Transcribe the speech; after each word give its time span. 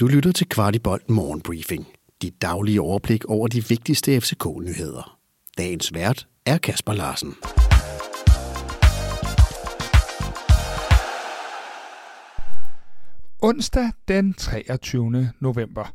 Du 0.00 0.06
lytter 0.06 0.32
til 0.32 0.48
Kvartibolt 0.48 1.10
Morgenbriefing. 1.10 1.86
Dit 2.22 2.42
daglige 2.42 2.80
overblik 2.80 3.24
over 3.24 3.48
de 3.48 3.64
vigtigste 3.68 4.20
FCK-nyheder. 4.20 5.18
Dagens 5.58 5.94
vært 5.94 6.28
er 6.46 6.58
Kasper 6.58 6.92
Larsen. 6.92 7.34
Onsdag 13.42 13.90
den 14.08 14.34
23. 14.34 15.30
november. 15.40 15.94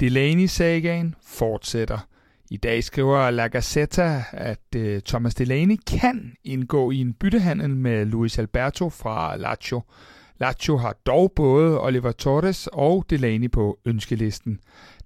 Delaney-sagaen 0.00 1.14
fortsætter. 1.26 2.08
I 2.50 2.56
dag 2.56 2.84
skriver 2.84 3.30
La 3.30 3.46
Gazzetta, 3.46 4.24
at 4.32 4.76
uh, 4.76 4.98
Thomas 5.06 5.34
Delaney 5.34 5.76
kan 5.86 6.34
indgå 6.44 6.90
i 6.90 6.96
en 6.96 7.12
byttehandel 7.12 7.76
med 7.76 8.04
Luis 8.06 8.38
Alberto 8.38 8.90
fra 8.90 9.36
Lazio. 9.36 9.82
Lazio 10.42 10.76
har 10.76 10.96
dog 11.06 11.32
både 11.36 11.80
Oliver 11.80 12.12
Torres 12.12 12.68
og 12.72 13.04
Delaney 13.10 13.50
på 13.50 13.78
ønskelisten. 13.84 14.58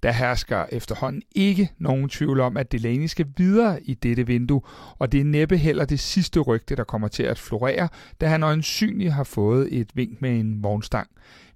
Der 0.02 0.12
hersker 0.12 0.64
efterhånden 0.72 1.22
ikke 1.34 1.70
nogen 1.78 2.08
tvivl 2.08 2.40
om, 2.40 2.56
at 2.56 2.72
Delaney 2.72 3.06
skal 3.06 3.26
videre 3.36 3.82
i 3.82 3.94
dette 3.94 4.26
vindue, 4.26 4.62
og 4.98 5.12
det 5.12 5.20
er 5.20 5.24
næppe 5.24 5.56
heller 5.56 5.84
det 5.84 6.00
sidste 6.00 6.40
rygte, 6.40 6.76
der 6.76 6.84
kommer 6.84 7.08
til 7.08 7.22
at 7.22 7.38
florere, 7.38 7.88
da 8.20 8.26
han 8.26 8.42
øjensynligt 8.42 9.12
har 9.12 9.24
fået 9.24 9.68
et 9.80 9.90
vink 9.94 10.22
med 10.22 10.40
en 10.40 10.62
vognstang. 10.62 11.08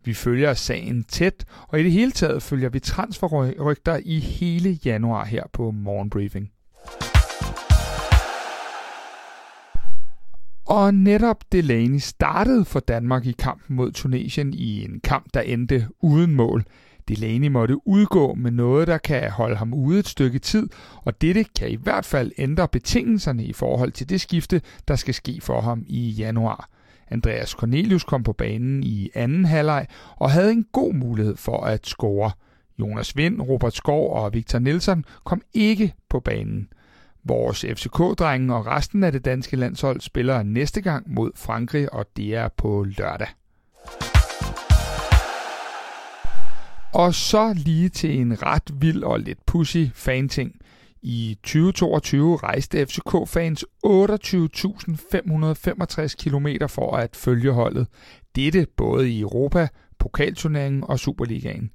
Vi 0.05 0.15
følger 0.15 0.55
sagen 0.55 1.05
tæt, 1.05 1.45
og 1.69 1.81
i 1.81 1.83
det 1.83 1.93
hele 1.93 2.13
taget 2.13 2.43
følger 2.43 2.69
vi 2.69 2.79
transferrygter 2.79 4.01
i 4.05 4.19
hele 4.19 4.79
januar 4.85 5.25
her 5.25 5.45
på 5.53 5.71
Morgenbriefing. 5.71 6.51
Og 10.71 10.95
netop 10.95 11.45
Delaney 11.53 11.99
startede 11.99 12.65
for 12.65 12.81
Danmark 12.81 13.27
i 13.27 13.33
kampen 13.33 13.77
mod 13.77 13.93
Tunesien 13.93 14.55
i 14.55 14.85
en 14.85 15.01
kamp, 15.01 15.27
der 15.35 15.41
endte 15.41 15.89
uden 16.01 16.35
mål. 16.35 16.65
Delaney 17.09 17.49
måtte 17.49 17.89
udgå 17.89 18.35
med 18.35 18.51
noget, 18.51 18.89
der 18.89 18.99
kan 18.99 19.31
holde 19.31 19.57
ham 19.57 19.75
ude 19.75 19.99
et 19.99 20.09
stykke 20.09 20.39
tid, 20.39 20.69
og 21.05 21.21
dette 21.21 21.45
kan 21.59 21.71
i 21.71 21.77
hvert 21.83 22.05
fald 22.05 22.33
ændre 22.39 22.69
betingelserne 22.69 23.45
i 23.45 23.53
forhold 23.53 23.93
til 23.93 24.09
det 24.09 24.21
skifte, 24.21 24.61
der 24.89 24.97
skal 24.97 25.15
ske 25.15 25.39
for 25.43 25.61
ham 25.61 25.85
i 25.87 26.11
januar. 26.11 26.69
Andreas 27.09 27.51
Cornelius 27.51 28.05
kom 28.05 28.23
på 28.23 28.33
banen 28.33 28.83
i 28.83 29.11
anden 29.15 29.45
halvleg 29.45 29.87
og 30.17 30.31
havde 30.31 30.53
en 30.53 30.67
god 30.73 30.95
mulighed 30.95 31.37
for 31.37 31.65
at 31.65 31.87
score. 31.87 32.31
Jonas 32.79 33.17
Vind, 33.17 33.41
Robert 33.41 33.75
Skov 33.75 34.13
og 34.13 34.35
Victor 34.35 34.59
Nielsen 34.59 35.05
kom 35.25 35.43
ikke 35.55 35.95
på 36.09 36.21
banen. 36.21 36.69
Vores 37.25 37.65
FCK-drenge 37.65 38.55
og 38.55 38.67
resten 38.67 39.05
af 39.05 39.13
det 39.13 39.25
danske 39.25 39.57
landshold 39.57 40.01
spiller 40.01 40.43
næste 40.43 40.81
gang 40.81 41.15
mod 41.15 41.31
Frankrig, 41.37 41.95
og 41.95 42.07
det 42.17 42.35
er 42.35 42.49
på 42.57 42.87
lørdag. 42.99 43.29
Og 46.95 47.15
så 47.15 47.53
lige 47.57 47.89
til 47.89 48.21
en 48.21 48.43
ret 48.43 48.71
vild 48.75 49.03
og 49.03 49.21
lidt 49.21 49.47
pussy 49.47 49.85
fanting. 49.95 50.53
I 51.03 51.39
2022 51.43 52.37
rejste 52.37 52.87
FCK-fans 52.87 53.65
28.565 53.87 56.15
km 56.19 56.47
for 56.69 56.97
at 56.97 57.17
følge 57.17 57.53
holdet. 57.53 57.87
Dette 58.37 58.67
både 58.77 59.11
i 59.11 59.21
Europa, 59.21 59.69
pokalturneringen 59.99 60.85
og 60.85 60.99
Superligaen. 60.99 61.71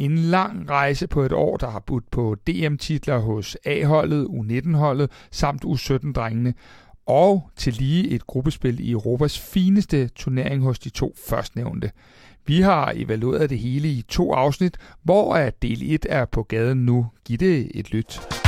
En 0.00 0.18
lang 0.18 0.70
rejse 0.70 1.06
på 1.06 1.22
et 1.22 1.32
år, 1.32 1.56
der 1.56 1.70
har 1.70 1.78
budt 1.78 2.10
på 2.10 2.36
DM-titler 2.46 3.18
hos 3.18 3.56
A-holdet, 3.64 4.26
U19-holdet 4.26 5.10
samt 5.30 5.64
U17-drengene, 5.64 6.54
og 7.06 7.50
til 7.56 7.72
lige 7.72 8.08
et 8.08 8.26
gruppespil 8.26 8.80
i 8.80 8.90
Europas 8.90 9.38
fineste 9.38 10.08
turnering 10.08 10.62
hos 10.62 10.78
de 10.78 10.90
to 10.90 11.14
førstnævnte. 11.28 11.90
Vi 12.46 12.60
har 12.60 12.92
evalueret 12.96 13.50
det 13.50 13.58
hele 13.58 13.88
i 13.88 14.02
to 14.08 14.32
afsnit, 14.32 14.78
hvor 15.02 15.50
del 15.62 15.94
1 15.94 16.06
er 16.08 16.24
på 16.24 16.42
gaden 16.42 16.86
nu. 16.86 17.06
Giv 17.24 17.38
det 17.38 17.70
et 17.74 17.90
lyt. 17.90 18.39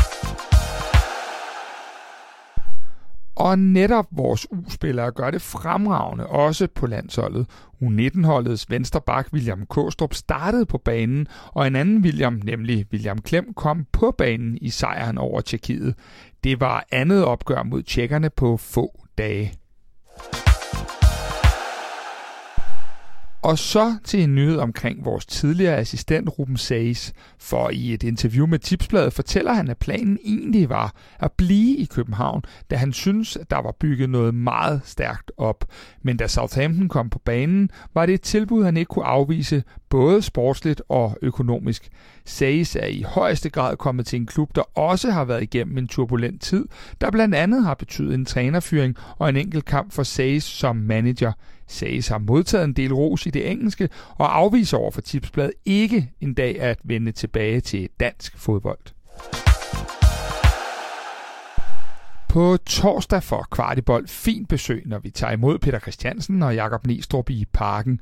Og 3.42 3.58
netop 3.58 4.06
vores 4.10 4.46
U-spillere 4.52 5.10
gør 5.10 5.30
det 5.30 5.42
fremragende, 5.42 6.26
også 6.26 6.68
på 6.74 6.86
landsholdet. 6.86 7.46
U19-holdets 7.82 8.70
venstre 8.70 9.00
bak 9.00 9.28
William 9.32 9.66
Kostrup 9.66 10.14
startede 10.14 10.66
på 10.66 10.78
banen, 10.78 11.26
og 11.48 11.66
en 11.66 11.76
anden 11.76 11.98
William, 11.98 12.40
nemlig 12.44 12.86
William 12.92 13.18
Klem, 13.18 13.54
kom 13.54 13.86
på 13.92 14.14
banen 14.18 14.58
i 14.60 14.70
sejren 14.70 15.18
over 15.18 15.40
Tjekkiet. 15.40 15.94
Det 16.44 16.60
var 16.60 16.84
andet 16.92 17.24
opgør 17.24 17.62
mod 17.62 17.82
tjekkerne 17.82 18.30
på 18.30 18.56
få 18.56 19.00
dage. 19.18 19.52
Og 23.42 23.58
så 23.58 23.96
til 24.04 24.22
en 24.22 24.34
nyhed 24.34 24.56
omkring 24.56 25.04
vores 25.04 25.26
tidligere 25.26 25.76
assistent 25.76 26.38
Ruben 26.38 26.56
Sages, 26.56 27.12
for 27.38 27.70
i 27.70 27.94
et 27.94 28.02
interview 28.02 28.46
med 28.46 28.58
Tipsbladet 28.58 29.12
fortæller 29.12 29.52
han, 29.52 29.68
at 29.68 29.78
planen 29.78 30.18
egentlig 30.24 30.68
var 30.68 30.94
at 31.18 31.32
blive 31.32 31.76
i 31.76 31.84
København, 31.84 32.42
da 32.70 32.76
han 32.76 32.92
synes, 32.92 33.36
at 33.36 33.50
der 33.50 33.62
var 33.62 33.74
bygget 33.80 34.10
noget 34.10 34.34
meget 34.34 34.80
stærkt 34.84 35.32
op. 35.36 35.64
Men 36.02 36.16
da 36.16 36.26
Southampton 36.26 36.88
kom 36.88 37.10
på 37.10 37.18
banen, 37.18 37.70
var 37.94 38.06
det 38.06 38.14
et 38.14 38.22
tilbud, 38.22 38.64
han 38.64 38.76
ikke 38.76 38.88
kunne 38.88 39.04
afvise, 39.04 39.62
både 39.88 40.22
sportsligt 40.22 40.82
og 40.88 41.18
økonomisk. 41.22 41.88
Sages 42.24 42.76
er 42.76 42.86
i 42.86 43.02
højeste 43.02 43.50
grad 43.50 43.76
kommet 43.76 44.06
til 44.06 44.16
en 44.16 44.26
klub, 44.26 44.54
der 44.54 44.78
også 44.78 45.10
har 45.10 45.24
været 45.24 45.42
igennem 45.42 45.78
en 45.78 45.88
turbulent 45.88 46.42
tid, 46.42 46.64
der 47.00 47.10
blandt 47.10 47.34
andet 47.34 47.64
har 47.64 47.74
betydet 47.74 48.14
en 48.14 48.24
trænerfyring 48.24 48.96
og 49.18 49.28
en 49.28 49.36
enkelt 49.36 49.64
kamp 49.64 49.92
for 49.92 50.02
Sages 50.02 50.44
som 50.44 50.76
manager. 50.76 51.32
Sages 51.72 52.08
har 52.08 52.18
modtaget 52.18 52.64
en 52.64 52.72
del 52.72 52.94
ros 52.94 53.26
i 53.26 53.30
det 53.30 53.50
engelske 53.50 53.88
og 54.08 54.38
afviser 54.38 54.76
over 54.78 54.90
for 54.90 55.00
Tipsbladet 55.00 55.52
ikke 55.64 56.10
en 56.20 56.34
dag 56.34 56.60
at 56.60 56.78
vende 56.84 57.12
tilbage 57.12 57.60
til 57.60 57.88
dansk 58.00 58.38
fodbold. 58.38 58.78
På 62.28 62.56
torsdag 62.66 63.22
får 63.22 63.46
Kvartibold 63.50 64.08
fint 64.08 64.48
besøg, 64.48 64.82
når 64.86 64.98
vi 64.98 65.10
tager 65.10 65.32
imod 65.32 65.58
Peter 65.58 65.78
Christiansen 65.78 66.42
og 66.42 66.54
Jakob 66.54 66.86
Nistrup 66.86 67.30
i 67.30 67.44
parken. 67.52 68.00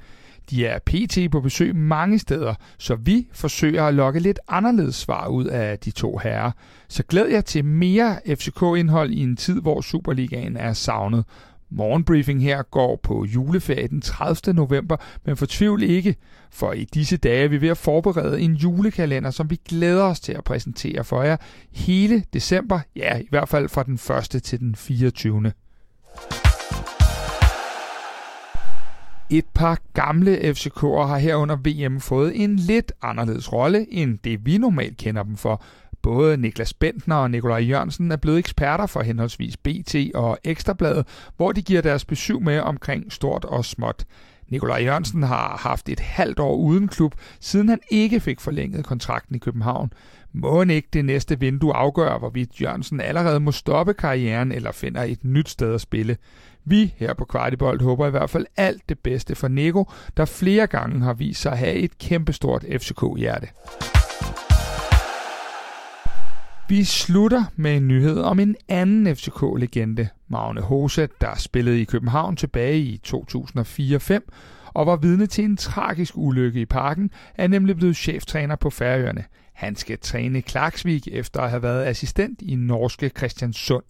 De 0.51 0.67
er 0.67 0.79
pt. 0.79 1.31
på 1.31 1.41
besøg 1.41 1.77
mange 1.77 2.19
steder, 2.19 2.55
så 2.79 2.95
vi 2.95 3.29
forsøger 3.33 3.85
at 3.85 3.95
lokke 3.95 4.21
lidt 4.21 4.39
anderledes 4.49 4.95
svar 4.95 5.27
ud 5.27 5.45
af 5.45 5.79
de 5.79 5.91
to 5.91 6.19
herrer. 6.19 6.51
Så 6.89 7.03
glæd 7.03 7.27
jer 7.27 7.41
til 7.41 7.65
mere 7.65 8.19
FCK-indhold 8.27 9.11
i 9.11 9.23
en 9.23 9.37
tid, 9.37 9.61
hvor 9.61 9.81
Superligaen 9.81 10.57
er 10.57 10.73
savnet. 10.73 11.25
Morgenbriefing 11.71 12.43
her 12.43 12.63
går 12.63 13.01
på 13.03 13.25
juleferie 13.25 13.89
den 13.89 14.01
30. 14.01 14.55
november, 14.55 14.97
men 15.25 15.37
fortvivl 15.37 15.83
ikke, 15.83 16.17
for 16.51 16.73
i 16.73 16.85
disse 16.85 17.17
dage 17.17 17.45
er 17.45 17.49
vi 17.49 17.61
ved 17.61 17.69
at 17.69 17.77
forberede 17.77 18.41
en 18.41 18.55
julekalender, 18.55 19.31
som 19.31 19.51
vi 19.51 19.61
glæder 19.69 20.05
os 20.05 20.21
til 20.21 20.33
at 20.33 20.45
præsentere 20.45 21.05
for 21.05 21.23
jer 21.23 21.37
hele 21.73 22.25
december, 22.33 22.81
ja 22.97 23.19
i 23.19 23.27
hvert 23.31 23.49
fald 23.49 23.69
fra 23.69 23.83
den 23.83 23.95
1. 24.35 24.43
til 24.43 24.61
den 24.61 24.75
24. 24.75 25.53
Et 29.33 29.45
par 29.55 29.79
gamle 29.93 30.37
FCK'er 30.37 31.07
har 31.07 31.19
her 31.19 31.35
under 31.35 31.57
VM 31.57 32.01
fået 32.01 32.43
en 32.43 32.57
lidt 32.57 32.93
anderledes 33.03 33.53
rolle, 33.53 33.87
end 33.93 34.19
det 34.25 34.47
vi 34.47 34.59
normalt 34.59 34.97
kender 34.97 35.23
dem 35.23 35.37
for. 35.37 35.63
Både 36.03 36.37
Niklas 36.37 36.75
Bentner 36.75 37.17
og 37.17 37.31
Nikolaj 37.31 37.59
Jørgensen 37.59 38.13
er 38.13 38.17
blevet 38.17 38.39
eksperter 38.39 38.87
for 38.87 39.03
henholdsvis 39.03 39.57
BT 39.57 39.95
og 40.15 40.39
Ekstrabladet, 40.45 41.07
hvor 41.37 41.53
de 41.53 41.63
giver 41.63 41.83
deres 41.83 42.05
besøg 42.05 42.43
med 42.43 42.61
omkring 42.61 43.13
stort 43.13 43.45
og 43.45 43.65
småt. 43.65 44.05
Nikolaj 44.49 44.83
Jørgensen 44.85 45.23
har 45.23 45.57
haft 45.63 45.89
et 45.89 46.01
halvt 46.01 46.39
år 46.39 46.55
uden 46.55 46.89
klub, 46.89 47.15
siden 47.41 47.69
han 47.69 47.81
ikke 47.91 48.21
fik 48.21 48.41
forlænget 48.41 48.85
kontrakten 48.85 49.35
i 49.35 49.39
København. 49.39 49.93
Må 50.33 50.63
ikke 50.63 50.89
det 50.93 51.05
næste 51.05 51.41
vindue 51.41 51.75
afgøre, 51.75 52.19
hvorvidt 52.19 52.63
Jørgensen 52.63 53.01
allerede 53.01 53.41
må 53.41 53.53
stoppe 53.53 53.95
karrieren 53.95 54.53
eller 54.53 54.73
finder 54.73 55.03
et 55.03 55.25
nyt 55.25 55.49
sted 55.49 55.75
at 55.75 55.81
spille. 55.81 56.17
Vi 56.65 56.95
her 56.97 57.15
på 57.15 57.25
Kvartibold 57.25 57.83
håber 57.83 58.07
i 58.07 58.11
hvert 58.11 58.31
fald 58.31 58.47
alt 58.57 58.89
det 58.89 58.99
bedste 58.99 59.35
for 59.35 59.49
Nico, 59.49 59.85
der 60.17 60.25
flere 60.25 60.67
gange 60.67 61.01
har 61.01 61.13
vist 61.15 61.41
sig 61.41 61.53
at 61.53 61.59
have 61.59 61.75
et 61.75 61.99
kæmpestort 61.99 62.65
FCK-hjerte. 62.81 63.49
Vi 66.71 66.85
slutter 66.85 67.45
med 67.57 67.77
en 67.77 67.89
nyhed 67.89 68.21
om 68.21 68.41
en 68.41 68.57
anden 68.69 69.17
FCK-legende, 69.17 70.09
Magne 70.29 70.61
Hose, 70.61 71.09
der 71.21 71.35
spillede 71.37 71.81
i 71.81 71.85
København 71.85 72.37
tilbage 72.37 72.79
i 72.79 73.01
2004-5 73.07 74.19
og 74.75 74.87
var 74.87 74.97
vidne 74.97 75.27
til 75.27 75.45
en 75.45 75.57
tragisk 75.57 76.17
ulykke 76.17 76.61
i 76.61 76.67
parken, 76.67 77.11
er 77.35 77.47
nemlig 77.47 77.77
blevet 77.77 77.97
cheftræner 77.97 78.57
på 78.57 78.71
Færøerne. 78.71 79.25
Han 79.53 79.77
skal 79.77 79.99
træne 79.99 80.43
Klaksvik 80.43 81.09
efter 81.13 81.41
at 81.41 81.51
have 81.51 81.63
været 81.63 81.85
assistent 81.85 82.43
i 82.43 82.55
norske 82.55 83.11
Christiansund. 83.17 83.85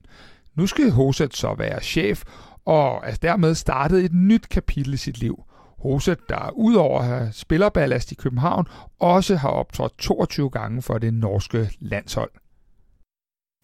Nu 0.54 0.66
skal 0.66 0.90
Hoset 0.90 1.36
så 1.36 1.54
være 1.54 1.80
chef, 1.80 2.22
og 2.64 3.02
er 3.04 3.14
dermed 3.14 3.54
startet 3.54 4.04
et 4.04 4.12
nyt 4.12 4.48
kapitel 4.48 4.94
i 4.94 4.96
sit 4.96 5.18
liv. 5.18 5.44
Hoset, 5.78 6.18
der 6.28 6.50
udover 6.54 7.00
at 7.00 7.06
have 7.06 7.32
spillerballast 7.32 8.12
i 8.12 8.14
København, 8.14 8.66
også 9.00 9.36
har 9.36 9.48
optrådt 9.48 9.98
22 9.98 10.50
gange 10.50 10.82
for 10.82 10.98
det 10.98 11.14
norske 11.14 11.70
landshold. 11.80 12.30